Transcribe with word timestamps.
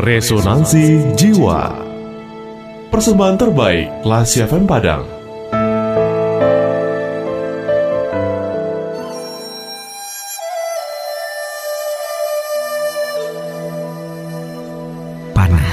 Resonansi 0.00 1.12
Jiwa. 1.12 1.76
Persembahan 2.88 3.36
terbaik 3.36 4.00
Lasi 4.00 4.40
FM 4.40 4.64
Padang. 4.64 5.04
Panah 15.36 15.68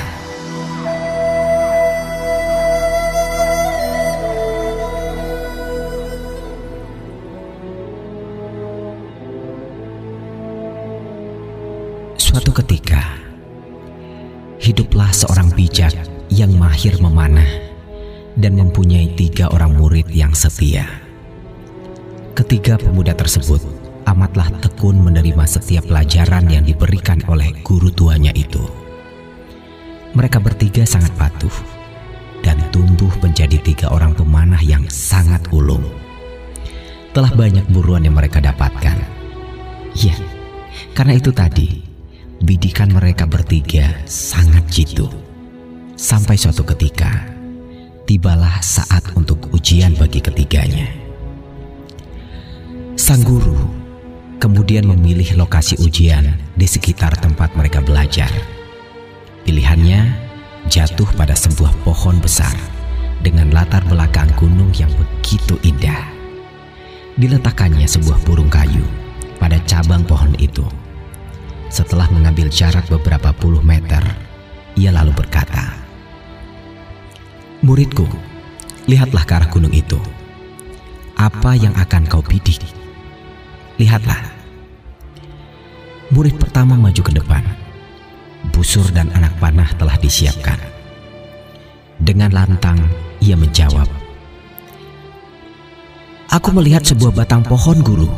Suatu 12.19 12.51
ketika, 12.51 13.26
hiduplah 14.67 15.15
seorang 15.15 15.47
bijak 15.55 15.95
yang 16.27 16.51
mahir 16.59 16.99
memanah 16.99 17.47
dan 18.35 18.59
mempunyai 18.59 19.15
tiga 19.15 19.47
orang 19.47 19.79
murid 19.79 20.11
yang 20.11 20.35
setia. 20.35 20.83
Ketiga 22.35 22.75
pemuda 22.75 23.15
tersebut 23.15 23.63
amatlah 24.03 24.51
tekun 24.59 24.99
menerima 24.99 25.47
setiap 25.47 25.87
pelajaran 25.87 26.51
yang 26.51 26.67
diberikan 26.67 27.23
oleh 27.31 27.55
guru 27.63 27.87
tuanya 27.95 28.35
itu. 28.35 28.59
Mereka 30.11 30.43
bertiga 30.43 30.83
sangat 30.83 31.15
patuh 31.15 31.55
dan 32.43 32.59
tumbuh 32.75 33.11
menjadi 33.23 33.55
tiga 33.63 33.87
orang 33.87 34.11
pemanah 34.11 34.59
yang 34.59 34.83
sangat 34.91 35.47
ulung. 35.55 35.83
Telah 37.15 37.31
banyak 37.31 37.71
buruan 37.71 38.03
yang 38.03 38.19
mereka 38.19 38.43
dapatkan. 38.43 38.99
Ya, 39.95 40.13
karena 40.93 41.17
itu 41.17 41.33
tadi, 41.33 41.86
bidikan 42.41 42.93
mereka 42.93 43.25
bertiga 43.25 43.93
sangat 44.05 44.65
jitu. 44.69 45.09
Sampai 45.97 46.37
suatu 46.37 46.61
ketika, 46.61 47.09
tibalah 48.05 48.61
saat 48.61 49.01
untuk 49.17 49.49
ujian 49.49 49.97
bagi 49.97 50.21
ketiganya. 50.21 50.85
Sang 52.97 53.25
guru 53.25 53.57
kemudian 54.37 54.85
memilih 54.85 55.37
lokasi 55.37 55.77
ujian 55.81 56.37
di 56.53 56.65
sekitar 56.69 57.17
tempat 57.17 57.53
mereka 57.57 57.81
belajar. 57.81 58.29
Pilihannya 59.45 60.13
jatuh 60.69 61.07
pada 61.17 61.33
sebuah 61.33 61.73
pohon 61.81 62.21
besar 62.21 62.53
dengan 63.25 63.49
latar 63.49 63.81
belakang 63.89 64.29
gunung 64.37 64.69
yang 64.77 64.91
begitu 64.93 65.57
indah. 65.65 66.13
Diletakkannya 67.17 67.89
sebuah 67.89 68.21
burung 68.29 68.51
kayu 68.51 68.85
pada 69.41 69.57
cabang 69.65 70.05
pohon 70.05 70.37
itu. 70.37 70.65
Setelah 71.77 72.09
mengambil 72.09 72.49
jarak 72.49 72.89
beberapa 72.89 73.29
puluh 73.37 73.61
meter, 73.61 74.01
ia 74.73 74.89
lalu 74.89 75.13
berkata, 75.13 75.77
"Muridku, 77.61 78.09
lihatlah 78.89 79.21
ke 79.21 79.37
arah 79.37 79.45
gunung 79.45 79.69
itu. 79.69 80.01
Apa 81.21 81.53
yang 81.53 81.77
akan 81.77 82.09
kau 82.09 82.25
bidik? 82.25 82.65
Lihatlah." 83.77 84.17
Murid 86.09 86.41
pertama 86.41 86.73
maju 86.73 86.97
ke 86.97 87.13
depan. 87.13 87.45
Busur 88.49 88.89
dan 88.89 89.13
anak 89.13 89.37
panah 89.37 89.69
telah 89.77 90.01
disiapkan. 90.01 90.57
Dengan 92.01 92.33
lantang, 92.33 92.81
ia 93.21 93.37
menjawab, 93.37 93.85
"Aku 96.33 96.49
melihat 96.57 96.81
sebuah 96.81 97.13
batang 97.13 97.45
pohon, 97.45 97.85
Guru. 97.85 98.09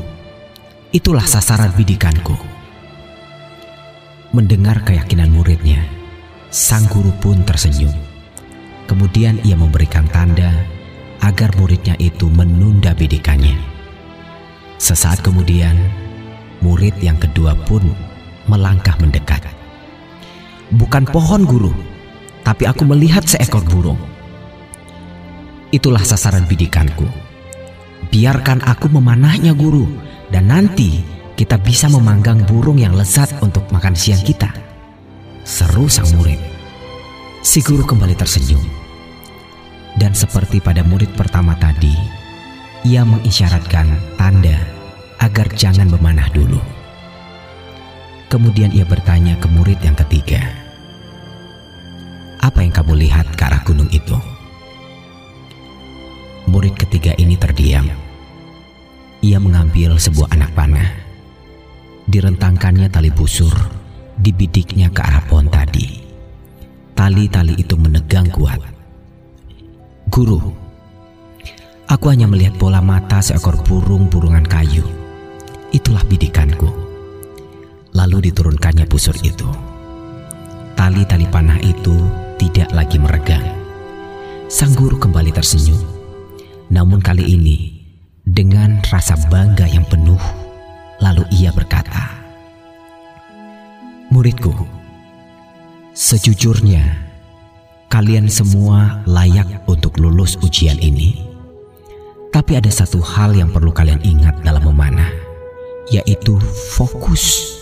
Itulah 0.95 1.27
sasaran 1.27 1.75
bidikanku." 1.75 2.58
Mendengar 4.29 4.85
keyakinan 4.85 5.33
muridnya, 5.33 5.81
sang 6.53 6.85
guru 6.85 7.09
pun 7.17 7.41
tersenyum. 7.41 7.89
Kemudian 8.85 9.41
ia 9.41 9.57
memberikan 9.57 10.05
tanda 10.05 10.53
agar 11.17 11.49
muridnya 11.57 11.97
itu 11.97 12.29
menunda 12.29 12.93
bidikannya. 12.93 13.57
Sesaat 14.77 15.25
kemudian, 15.25 15.73
murid 16.61 16.93
yang 17.01 17.17
kedua 17.17 17.57
pun 17.65 17.81
melangkah 18.45 18.93
mendekat. 19.01 19.41
Bukan 20.77 21.09
pohon 21.09 21.49
guru, 21.49 21.73
tapi 22.45 22.69
aku 22.69 22.85
melihat 22.85 23.25
seekor 23.25 23.65
burung. 23.65 23.97
Itulah 25.73 26.05
sasaran 26.05 26.45
bidikanku. 26.45 27.09
Biarkan 28.13 28.61
aku 28.61 28.93
memanahnya 28.93 29.57
guru, 29.57 29.89
dan 30.29 30.53
nanti 30.53 31.01
kita 31.39 31.55
bisa 31.55 31.87
memanggang 31.87 32.43
burung 32.43 32.75
yang 32.75 32.91
lezat 32.91 33.31
untuk 33.39 33.63
makan 33.71 33.95
siang 33.95 34.19
kita. 34.19 34.51
Seru 35.47 35.87
sang 35.87 36.11
murid. 36.19 36.35
Si 37.39 37.63
guru 37.63 37.87
kembali 37.87 38.11
tersenyum. 38.11 38.59
Dan 39.95 40.11
seperti 40.11 40.59
pada 40.59 40.83
murid 40.83 41.15
pertama 41.15 41.55
tadi, 41.55 41.95
ia 42.83 43.07
mengisyaratkan 43.07 43.87
tanda 44.19 44.59
agar 45.23 45.47
jangan 45.55 45.87
memanah 45.87 46.27
dulu. 46.35 46.59
Kemudian 48.27 48.75
ia 48.75 48.83
bertanya 48.83 49.39
ke 49.39 49.47
murid 49.47 49.79
yang 49.79 49.95
ketiga, 49.95 50.43
"Apa 52.43 52.67
yang 52.67 52.75
kamu 52.75 52.99
lihat 53.07 53.31
ke 53.39 53.47
arah 53.47 53.63
gunung 53.63 53.87
itu?" 53.95 54.19
Murid 56.51 56.75
ketiga 56.75 57.15
ini 57.15 57.39
terdiam. 57.39 57.87
Ia 59.23 59.39
mengambil 59.39 59.95
sebuah 59.95 60.35
anak 60.35 60.51
panah. 60.51 61.08
Direntangkannya 62.09 62.89
tali 62.89 63.13
busur, 63.13 63.53
dibidiknya 64.17 64.89
ke 64.89 64.97
arah 65.05 65.21
pohon 65.29 65.45
tadi. 65.45 66.01
Tali-tali 66.97 67.53
itu 67.53 67.77
menegang 67.77 68.25
kuat. 68.33 68.57
Guru, 70.09 70.41
aku 71.85 72.05
hanya 72.09 72.25
melihat 72.25 72.57
bola 72.57 72.81
mata 72.81 73.21
seekor 73.21 73.61
burung-burungan 73.61 74.41
kayu. 74.49 74.81
Itulah 75.69 76.01
bidikanku. 76.09 76.65
Lalu 77.93 78.33
diturunkannya 78.33 78.89
busur 78.89 79.13
itu. 79.21 79.45
Tali-tali 80.73 81.29
panah 81.29 81.61
itu 81.61 81.93
tidak 82.41 82.73
lagi 82.73 82.97
meregang. 82.97 83.45
Sang 84.49 84.73
guru 84.73 84.97
kembali 84.97 85.29
tersenyum. 85.29 85.77
Namun 86.73 87.05
kali 87.05 87.37
ini 87.37 87.85
dengan 88.25 88.81
rasa 88.89 89.13
bangga 89.29 89.69
yang 89.69 89.85
penuh, 89.85 90.17
lalu 90.99 91.23
ia 91.31 91.51
berkata, 91.51 92.11
"Muridku, 94.11 94.53
sejujurnya 95.99 97.09
kalian 97.89 98.29
semua 98.29 99.01
layak 99.09 99.65
untuk 99.65 99.97
lulus 99.97 100.37
ujian 100.39 100.77
ini. 100.77 101.25
Tapi 102.29 102.55
ada 102.61 102.69
satu 102.69 103.01
hal 103.01 103.33
yang 103.33 103.49
perlu 103.49 103.73
kalian 103.73 103.99
ingat 104.05 104.39
dalam 104.45 104.61
memanah, 104.61 105.09
yaitu 105.89 106.37
fokus. 106.77 107.57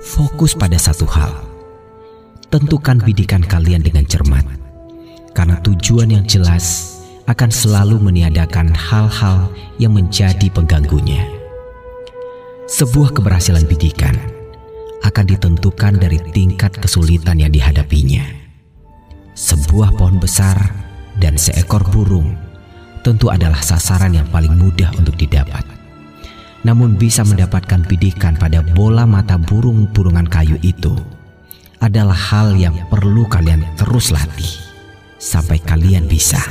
Fokus 0.00 0.54
pada 0.54 0.78
satu 0.78 1.04
hal. 1.10 1.34
Tentukan 2.46 3.02
bidikan 3.02 3.42
kalian 3.42 3.82
dengan 3.82 4.06
cermat, 4.06 4.46
karena 5.34 5.58
tujuan 5.66 6.14
yang 6.14 6.24
jelas 6.24 6.96
akan 7.26 7.50
selalu 7.50 7.98
meniadakan 7.98 8.70
hal-hal 8.70 9.50
yang 9.82 9.98
menjadi 9.98 10.46
pengganggunya. 10.54 11.35
Sebuah 12.66 13.14
keberhasilan 13.14 13.62
bidikan 13.70 14.18
akan 15.06 15.24
ditentukan 15.30 16.02
dari 16.02 16.18
tingkat 16.34 16.74
kesulitan 16.74 17.38
yang 17.38 17.54
dihadapinya. 17.54 18.26
Sebuah 19.38 19.94
pohon 19.94 20.18
besar 20.18 20.74
dan 21.14 21.38
seekor 21.38 21.86
burung 21.94 22.34
tentu 23.06 23.30
adalah 23.30 23.62
sasaran 23.62 24.18
yang 24.18 24.26
paling 24.34 24.50
mudah 24.58 24.90
untuk 24.98 25.14
didapat. 25.14 25.62
Namun 26.66 26.98
bisa 26.98 27.22
mendapatkan 27.22 27.86
bidikan 27.86 28.34
pada 28.34 28.66
bola 28.66 29.06
mata 29.06 29.38
burung-burungan 29.38 30.26
kayu 30.26 30.58
itu 30.66 30.90
adalah 31.78 32.18
hal 32.18 32.58
yang 32.58 32.74
perlu 32.90 33.30
kalian 33.30 33.62
terus 33.78 34.10
latih 34.10 34.58
sampai 35.22 35.62
kalian 35.62 36.10
bisa. 36.10 36.42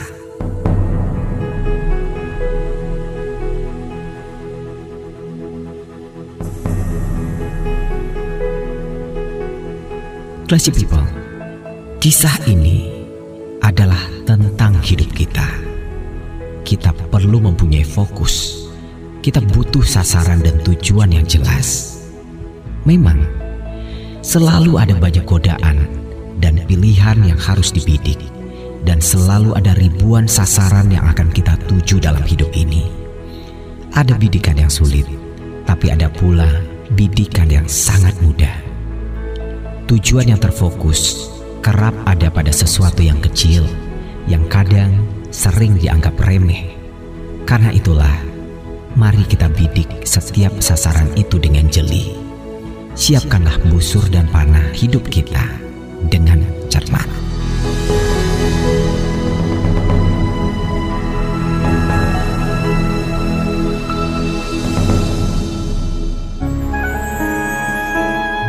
Classy 10.45 10.69
people, 10.69 11.01
kisah 11.97 12.37
ini 12.45 12.85
adalah 13.65 13.97
tentang 14.29 14.77
hidup 14.77 15.09
kita. 15.17 15.41
Kita 16.61 16.93
perlu 17.09 17.41
mempunyai 17.41 17.81
fokus. 17.81 18.69
Kita 19.25 19.41
butuh 19.41 19.81
sasaran 19.81 20.45
dan 20.45 20.61
tujuan 20.61 21.09
yang 21.17 21.25
jelas. 21.25 21.97
Memang, 22.85 23.25
selalu 24.21 24.77
ada 24.77 24.93
banyak 24.93 25.25
godaan 25.25 25.89
dan 26.37 26.61
pilihan 26.69 27.25
yang 27.25 27.41
harus 27.41 27.73
dibidik, 27.73 28.21
dan 28.85 29.01
selalu 29.01 29.49
ada 29.57 29.73
ribuan 29.81 30.29
sasaran 30.29 30.93
yang 30.93 31.09
akan 31.09 31.33
kita 31.33 31.57
tuju 31.65 31.97
dalam 31.97 32.21
hidup 32.21 32.53
ini. 32.53 32.85
Ada 33.97 34.13
bidikan 34.13 34.61
yang 34.61 34.69
sulit, 34.69 35.09
tapi 35.65 35.89
ada 35.89 36.05
pula 36.05 36.61
bidikan 36.93 37.49
yang 37.49 37.65
sangat 37.65 38.13
mudah. 38.21 38.74
Tujuan 39.95 40.35
yang 40.35 40.41
terfokus 40.43 41.31
kerap 41.63 41.95
ada 42.03 42.27
pada 42.27 42.51
sesuatu 42.51 42.99
yang 42.99 43.15
kecil, 43.23 43.63
yang 44.27 44.43
kadang 44.51 45.07
sering 45.31 45.79
dianggap 45.79 46.11
remeh. 46.19 46.75
Karena 47.47 47.71
itulah, 47.71 48.11
mari 48.99 49.23
kita 49.23 49.47
bidik 49.47 50.03
setiap 50.03 50.51
sasaran 50.59 51.07
itu 51.15 51.39
dengan 51.39 51.71
jeli. 51.71 52.11
Siapkanlah 52.91 53.55
busur 53.71 54.03
dan 54.11 54.27
panah 54.35 54.67
hidup 54.75 55.07
kita 55.07 55.47
dengan 56.11 56.43
cermat. 56.67 57.04